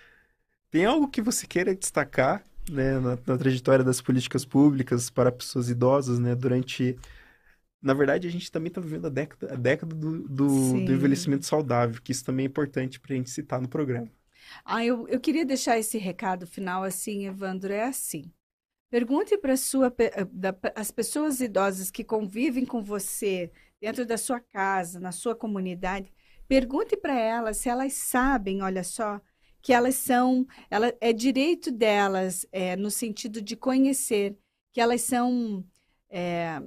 [0.71, 5.71] Tem algo que você queira destacar né, na, na trajetória das políticas públicas para pessoas
[5.71, 6.97] idosas, né, durante
[7.81, 11.47] na verdade, a gente também está vivendo a década, a década do, do, do, envelhecimento
[11.47, 14.11] saudável, que isso também é importante para a gente citar no programa.
[14.65, 18.33] Ah, eu, eu queria deixar esse recado final assim, Evandro, é assim.
[18.91, 19.55] Pergunte para
[20.75, 26.13] as pessoas idosas que convivem com você dentro da sua casa, na sua comunidade,
[26.49, 29.21] Pergunte para elas se elas sabem, olha só,
[29.61, 34.37] que elas são, ela, é direito delas, é, no sentido de conhecer,
[34.73, 35.65] que elas são,
[36.09, 36.63] é,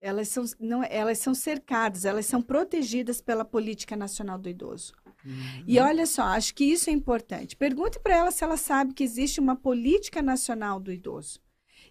[0.00, 4.92] elas são, não, elas são cercadas, elas são protegidas pela política nacional do idoso.
[5.24, 5.64] Uhum.
[5.66, 7.56] E olha só, acho que isso é importante.
[7.56, 11.40] Pergunte para ela se ela sabe que existe uma política nacional do idoso.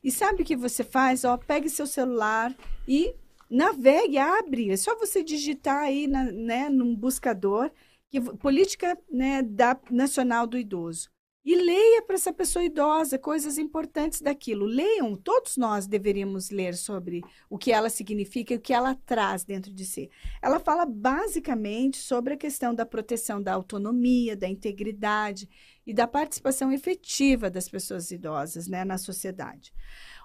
[0.03, 1.23] E sabe o que você faz?
[1.23, 2.55] Ó, pegue seu celular
[2.87, 3.13] e
[3.49, 4.71] navegue, abre.
[4.71, 7.71] É só você digitar aí na, né, num buscador
[8.09, 11.09] que, política né, da, nacional do idoso.
[11.43, 14.65] E leia para essa pessoa idosa coisas importantes daquilo.
[14.65, 19.45] Leiam, todos nós deveríamos ler sobre o que ela significa e o que ela traz
[19.45, 20.11] dentro de si.
[20.41, 25.49] Ela fala basicamente sobre a questão da proteção da autonomia, da integridade
[25.89, 29.73] e da participação efetiva das pessoas idosas né, na sociedade.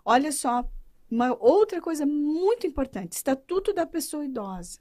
[0.04, 0.62] Olha só,
[1.10, 4.78] uma outra coisa muito importante: Estatuto da Pessoa Idosa.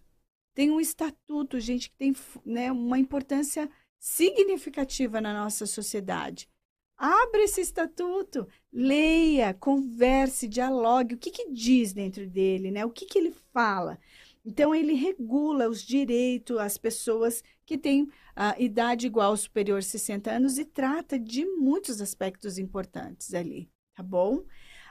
[0.53, 2.13] Tem um estatuto, gente, que tem
[2.45, 6.49] né, uma importância significativa na nossa sociedade.
[6.97, 11.15] Abra esse estatuto, leia, converse, dialogue.
[11.15, 12.85] O que, que diz dentro dele, né?
[12.85, 13.97] O que, que ele fala?
[14.45, 19.81] Então, ele regula os direitos às pessoas que têm a idade igual ou superior a
[19.81, 24.43] 60 anos e trata de muitos aspectos importantes ali, tá bom?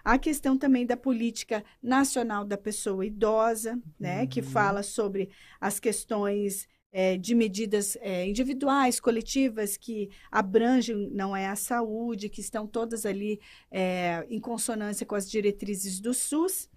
[0.03, 4.27] A questão também da política nacional da pessoa idosa, né?
[4.27, 4.47] Que uhum.
[4.47, 11.57] fala sobre as questões é, de medidas é, individuais, coletivas, que abrangem, não é a
[11.57, 16.69] saúde, que estão todas ali é, em consonância com as diretrizes do SUS.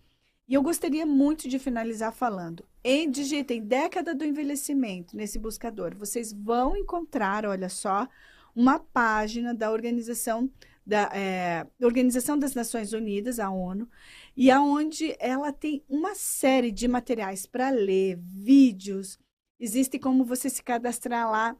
[0.47, 2.67] E eu gostaria muito de finalizar falando.
[2.83, 5.95] Em, digitem década do envelhecimento nesse buscador.
[5.95, 8.07] Vocês vão encontrar, olha só,
[8.55, 10.49] uma página da organização
[10.85, 13.89] da é, Organização das Nações Unidas, a ONU,
[14.37, 19.17] e aonde ela tem uma série de materiais para ler, vídeos,
[19.59, 21.55] Existe como você se cadastrar lá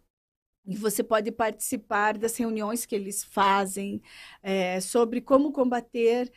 [0.68, 4.02] e você pode participar das reuniões que eles fazem
[4.42, 6.32] é, sobre como combater,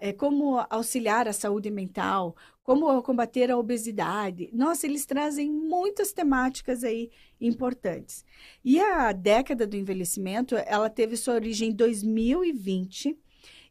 [0.00, 4.50] é, como auxiliar a saúde mental, como combater a obesidade.
[4.52, 7.10] Nossa, eles trazem muitas temáticas aí
[7.40, 8.24] importantes.
[8.64, 13.16] E a década do envelhecimento, ela teve sua origem em 2020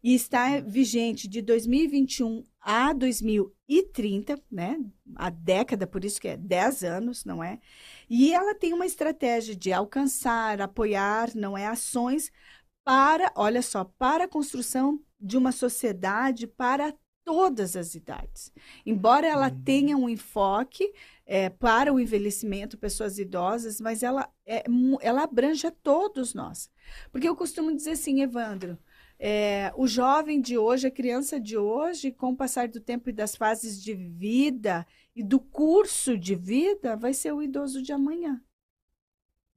[0.03, 4.77] e está vigente de 2021 a 2030, né?
[5.15, 7.61] A década, por isso que é 10 anos, não é?
[8.09, 11.65] E ela tem uma estratégia de alcançar, apoiar, não é?
[11.65, 12.29] Ações
[12.83, 18.51] para, olha só, para a construção de uma sociedade para todas as idades.
[18.85, 19.63] Embora ela uhum.
[19.63, 20.91] tenha um enfoque
[21.25, 24.65] é, para o envelhecimento, pessoas idosas, mas ela, é,
[25.01, 26.69] ela abrange a todos nós.
[27.13, 28.77] Porque eu costumo dizer assim, Evandro,
[29.19, 33.13] é, o jovem de hoje, a criança de hoje, com o passar do tempo e
[33.13, 38.41] das fases de vida e do curso de vida, vai ser o idoso de amanhã.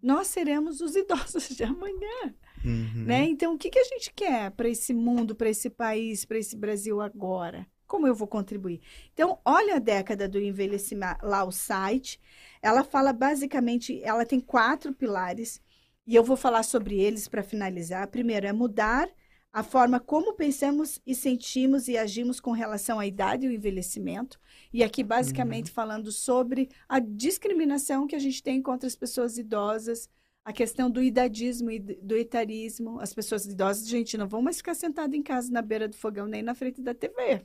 [0.03, 2.35] Nós seremos os idosos de amanhã.
[2.65, 3.05] Uhum.
[3.05, 3.25] Né?
[3.25, 6.57] Então, o que, que a gente quer para esse mundo, para esse país, para esse
[6.57, 7.67] Brasil agora?
[7.87, 8.81] Como eu vou contribuir?
[9.13, 12.21] Então, olha a década do envelhecimento, lá o site.
[12.63, 15.61] Ela fala basicamente, ela tem quatro pilares,
[16.07, 18.07] e eu vou falar sobre eles para finalizar.
[18.09, 19.09] Primeiro é mudar
[19.53, 24.39] a forma como pensamos e sentimos e agimos com relação à idade e o envelhecimento.
[24.73, 25.75] E aqui, basicamente, uhum.
[25.75, 30.09] falando sobre a discriminação que a gente tem contra as pessoas idosas,
[30.45, 33.01] a questão do idadismo e do etarismo.
[33.01, 36.27] As pessoas idosas, gente, não vão mais ficar sentadas em casa na beira do fogão
[36.27, 37.45] nem na frente da TV.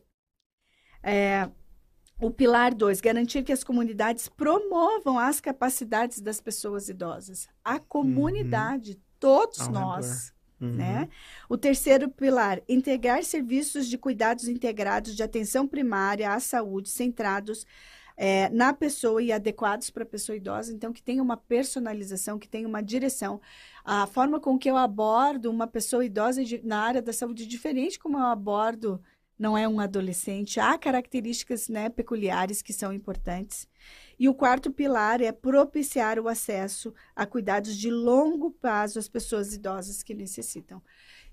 [1.02, 1.50] É,
[2.22, 7.48] o pilar 2, garantir que as comunidades promovam as capacidades das pessoas idosas.
[7.64, 9.00] A comunidade, uhum.
[9.20, 10.35] todos nós.
[10.60, 10.74] Uhum.
[10.74, 11.10] Né?
[11.50, 17.66] O terceiro pilar, integrar serviços de cuidados integrados de atenção primária à saúde, centrados
[18.18, 22.48] é, na pessoa e adequados para a pessoa idosa, então que tenha uma personalização, que
[22.48, 23.42] tenha uma direção.
[23.84, 28.00] A forma com que eu abordo uma pessoa idosa na área da saúde é diferente
[28.00, 29.02] como eu abordo
[29.38, 30.60] não é um adolescente.
[30.60, 33.68] Há características né, peculiares que são importantes.
[34.18, 39.54] E o quarto pilar é propiciar o acesso a cuidados de longo prazo às pessoas
[39.54, 40.82] idosas que necessitam.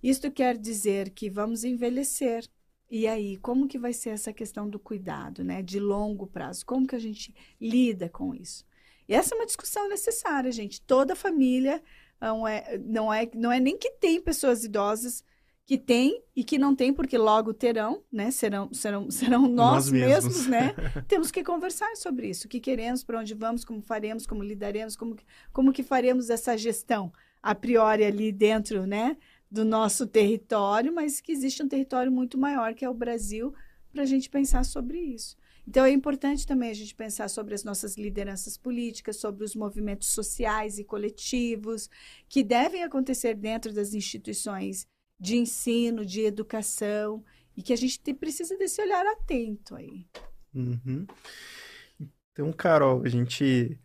[0.03, 2.45] Isto quer dizer que vamos envelhecer.
[2.91, 6.67] E aí, como que vai ser essa questão do cuidado, né, de longo prazo?
[6.67, 8.67] Como que a gente lida com isso?
[9.09, 10.83] E essa é uma discussão necessária, gente.
[10.83, 11.83] Toda família
[12.21, 15.25] não é, não é, não é nem que tem pessoas idosas
[15.65, 18.31] que tem e que não tem, porque logo terão, né?
[18.31, 20.25] Serão, serão, serão nós, nós mesmos.
[20.25, 20.75] mesmos, né?
[21.07, 22.47] Temos que conversar sobre isso.
[22.47, 25.17] O que queremos, para onde vamos, como faremos, como lidaremos, como,
[25.53, 29.17] como que faremos essa gestão a priori ali dentro, né?
[29.51, 33.55] Do nosso território, mas que existe um território muito maior, que é o Brasil,
[33.93, 35.37] para a gente pensar sobre isso.
[35.67, 40.09] Então, é importante também a gente pensar sobre as nossas lideranças políticas, sobre os movimentos
[40.09, 41.89] sociais e coletivos
[42.29, 44.89] que devem acontecer dentro das instituições
[45.23, 47.25] de ensino, de educação,
[47.57, 50.05] e que a gente te, precisa desse olhar atento aí.
[50.53, 51.07] Uhum.
[52.33, 53.79] Então, Carol, a gente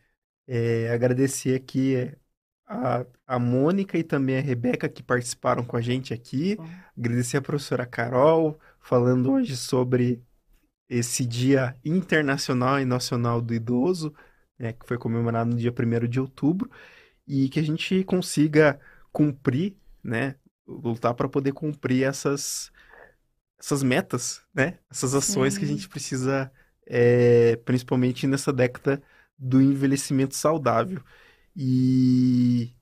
[0.48, 2.18] é, agradecer aqui é,
[2.66, 6.56] a, a Mônica e também a Rebeca que participaram com a gente aqui.
[6.56, 6.68] Bom.
[6.98, 10.20] Agradecer a professora Carol, falando hoje sobre
[10.90, 14.12] esse Dia Internacional e Nacional do Idoso,
[14.58, 16.68] né, que foi comemorado no dia 1 de outubro,
[17.28, 18.80] e que a gente consiga
[19.12, 20.36] cumprir, né,
[20.68, 22.72] lutar para poder cumprir essas,
[23.59, 25.59] essas metas, né, essas ações Sim.
[25.59, 26.51] que a gente precisa,
[26.86, 29.01] é, principalmente nessa década
[29.38, 31.01] do envelhecimento saudável.
[31.55, 32.76] E,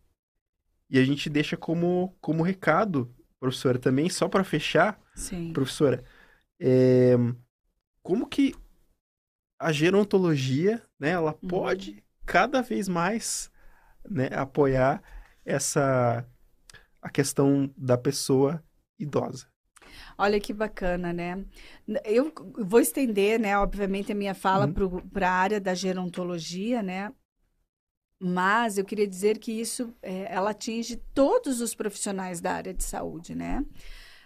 [0.89, 5.53] e a gente deixa como, como recado, professora, também, só para fechar, Sim.
[5.53, 6.03] professora,
[6.59, 7.15] é,
[8.01, 8.53] como que
[9.59, 11.47] a gerontologia, né, ela uhum.
[11.47, 13.51] pode cada vez mais
[14.09, 15.01] né, apoiar
[15.45, 16.27] essa
[17.05, 18.63] a questão da pessoa
[18.97, 19.47] idosa.
[20.17, 21.45] Olha que bacana, né?
[22.03, 25.07] Eu vou estender, né, obviamente, a minha fala uhum.
[25.09, 27.13] para a área da gerontologia, né?
[28.19, 32.83] Mas eu queria dizer que isso é, ela atinge todos os profissionais da área de
[32.83, 33.63] saúde, né?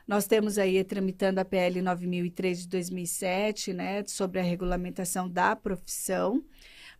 [0.08, 6.42] Nós temos aí tramitando a PL 9003 de 2007, né, sobre a regulamentação da profissão.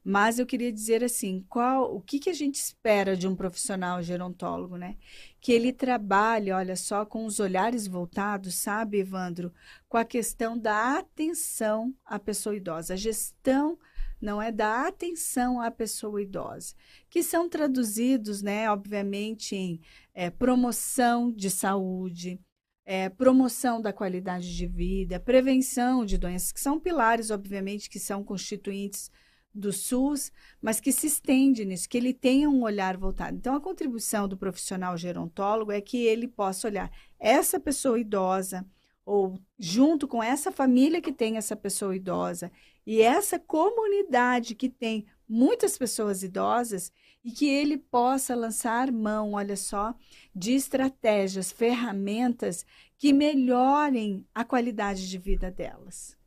[0.10, 4.02] Mas eu queria dizer assim, qual, o que, que a gente espera de um profissional
[4.02, 4.98] gerontólogo, né?
[5.40, 9.54] Que ele trabalhe, olha só, com os olhares voltados, sabe, Evandro,
[9.88, 13.78] com a questão da atenção à pessoa idosa, a gestão
[14.20, 16.74] não é da atenção à pessoa idosa,
[17.08, 19.80] que são traduzidos, né, obviamente, em
[20.12, 22.40] é, promoção de saúde,
[22.84, 28.24] é, promoção da qualidade de vida, prevenção de doenças, que são pilares, obviamente, que são
[28.24, 29.12] constituintes
[29.60, 30.32] do SUS,
[30.62, 33.36] mas que se estende nisso, que ele tenha um olhar voltado.
[33.36, 38.66] Então, a contribuição do profissional gerontólogo é que ele possa olhar essa pessoa idosa,
[39.06, 42.52] ou junto com essa família que tem essa pessoa idosa,
[42.86, 46.92] e essa comunidade que tem muitas pessoas idosas,
[47.24, 49.94] e que ele possa lançar mão, olha só,
[50.34, 52.66] de estratégias, ferramentas
[52.98, 56.19] que melhorem a qualidade de vida delas.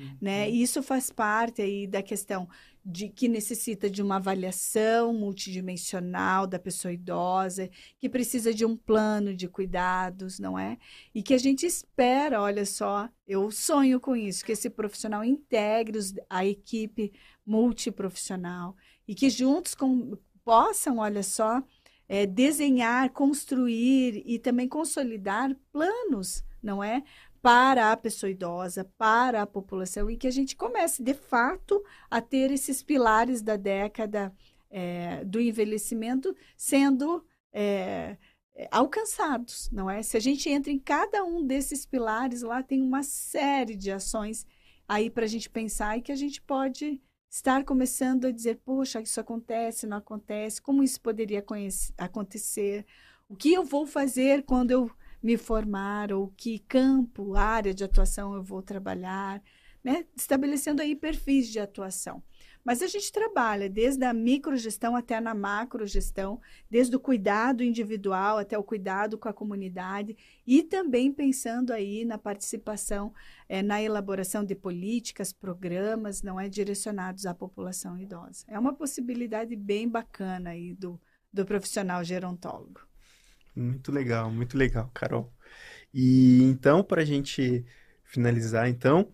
[0.00, 0.16] Uhum.
[0.20, 0.48] Né?
[0.48, 2.48] Isso faz parte aí da questão
[2.84, 9.34] de que necessita de uma avaliação multidimensional da pessoa idosa, que precisa de um plano
[9.34, 10.78] de cuidados, não é?
[11.14, 15.98] E que a gente espera, olha só, eu sonho com isso, que esse profissional integre
[16.28, 17.12] a equipe
[17.44, 18.74] multiprofissional
[19.06, 21.62] e que juntos com, possam, olha só,
[22.08, 27.04] é, desenhar, construir e também consolidar planos, não é?
[27.42, 32.20] Para a pessoa idosa, para a população, e que a gente comece, de fato, a
[32.20, 34.32] ter esses pilares da década
[34.70, 38.16] é, do envelhecimento sendo é,
[38.70, 40.02] alcançados, não é?
[40.02, 44.46] Se a gente entra em cada um desses pilares, lá tem uma série de ações
[44.86, 49.00] aí para a gente pensar e que a gente pode estar começando a dizer, poxa,
[49.00, 51.44] isso acontece, não acontece, como isso poderia
[51.96, 52.84] acontecer,
[53.28, 54.90] o que eu vou fazer quando eu
[55.22, 59.42] me formar, ou que campo, área de atuação eu vou trabalhar,
[59.82, 60.06] né?
[60.16, 62.22] estabelecendo aí perfis de atuação.
[62.62, 66.40] Mas a gente trabalha desde a microgestão até na macrogestão,
[66.70, 70.16] desde o cuidado individual até o cuidado com a comunidade
[70.46, 73.14] e também pensando aí na participação
[73.48, 78.44] é, na elaboração de políticas, programas, não é direcionados à população idosa.
[78.46, 81.00] É uma possibilidade bem bacana aí do,
[81.32, 82.89] do profissional gerontólogo.
[83.54, 85.32] Muito legal, muito legal, Carol.
[85.92, 87.64] E então, para a gente
[88.04, 89.12] finalizar, então,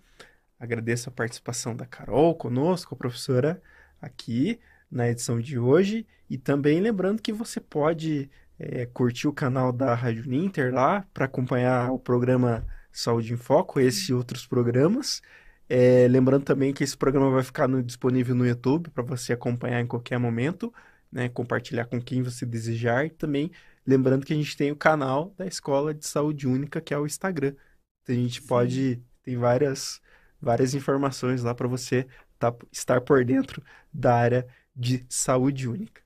[0.59, 3.63] Agradeço a participação da Carol conosco, a professora,
[4.01, 4.59] aqui
[4.91, 6.07] na edição de hoje.
[6.31, 11.27] E também lembrando que você pode é, curtir o canal da Rádio Ninter lá para
[11.27, 15.21] acompanhar o programa Saúde em Foco, esse e outros programas.
[15.69, 19.81] É, lembrando também que esse programa vai ficar no, disponível no YouTube para você acompanhar
[19.81, 20.73] em qualquer momento,
[21.13, 23.05] né, compartilhar com quem você desejar.
[23.05, 23.51] E também
[23.87, 27.07] lembrando que a gente tem o canal da Escola de Saúde Única, que é o
[27.07, 27.55] Instagram.
[28.03, 28.47] Então a gente Sim.
[28.47, 29.03] pode.
[29.23, 30.01] Tem várias
[30.41, 32.07] várias informações lá para você
[32.39, 33.63] tá, estar por dentro
[33.93, 36.03] da área de saúde única.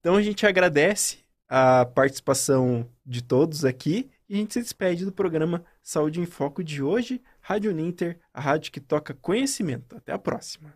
[0.00, 5.12] Então a gente agradece a participação de todos aqui e a gente se despede do
[5.12, 9.96] programa Saúde em Foco de hoje, Rádio Ninter, a rádio que toca conhecimento.
[9.96, 10.72] Até a próxima.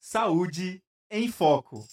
[0.00, 1.86] Saúde em Foco.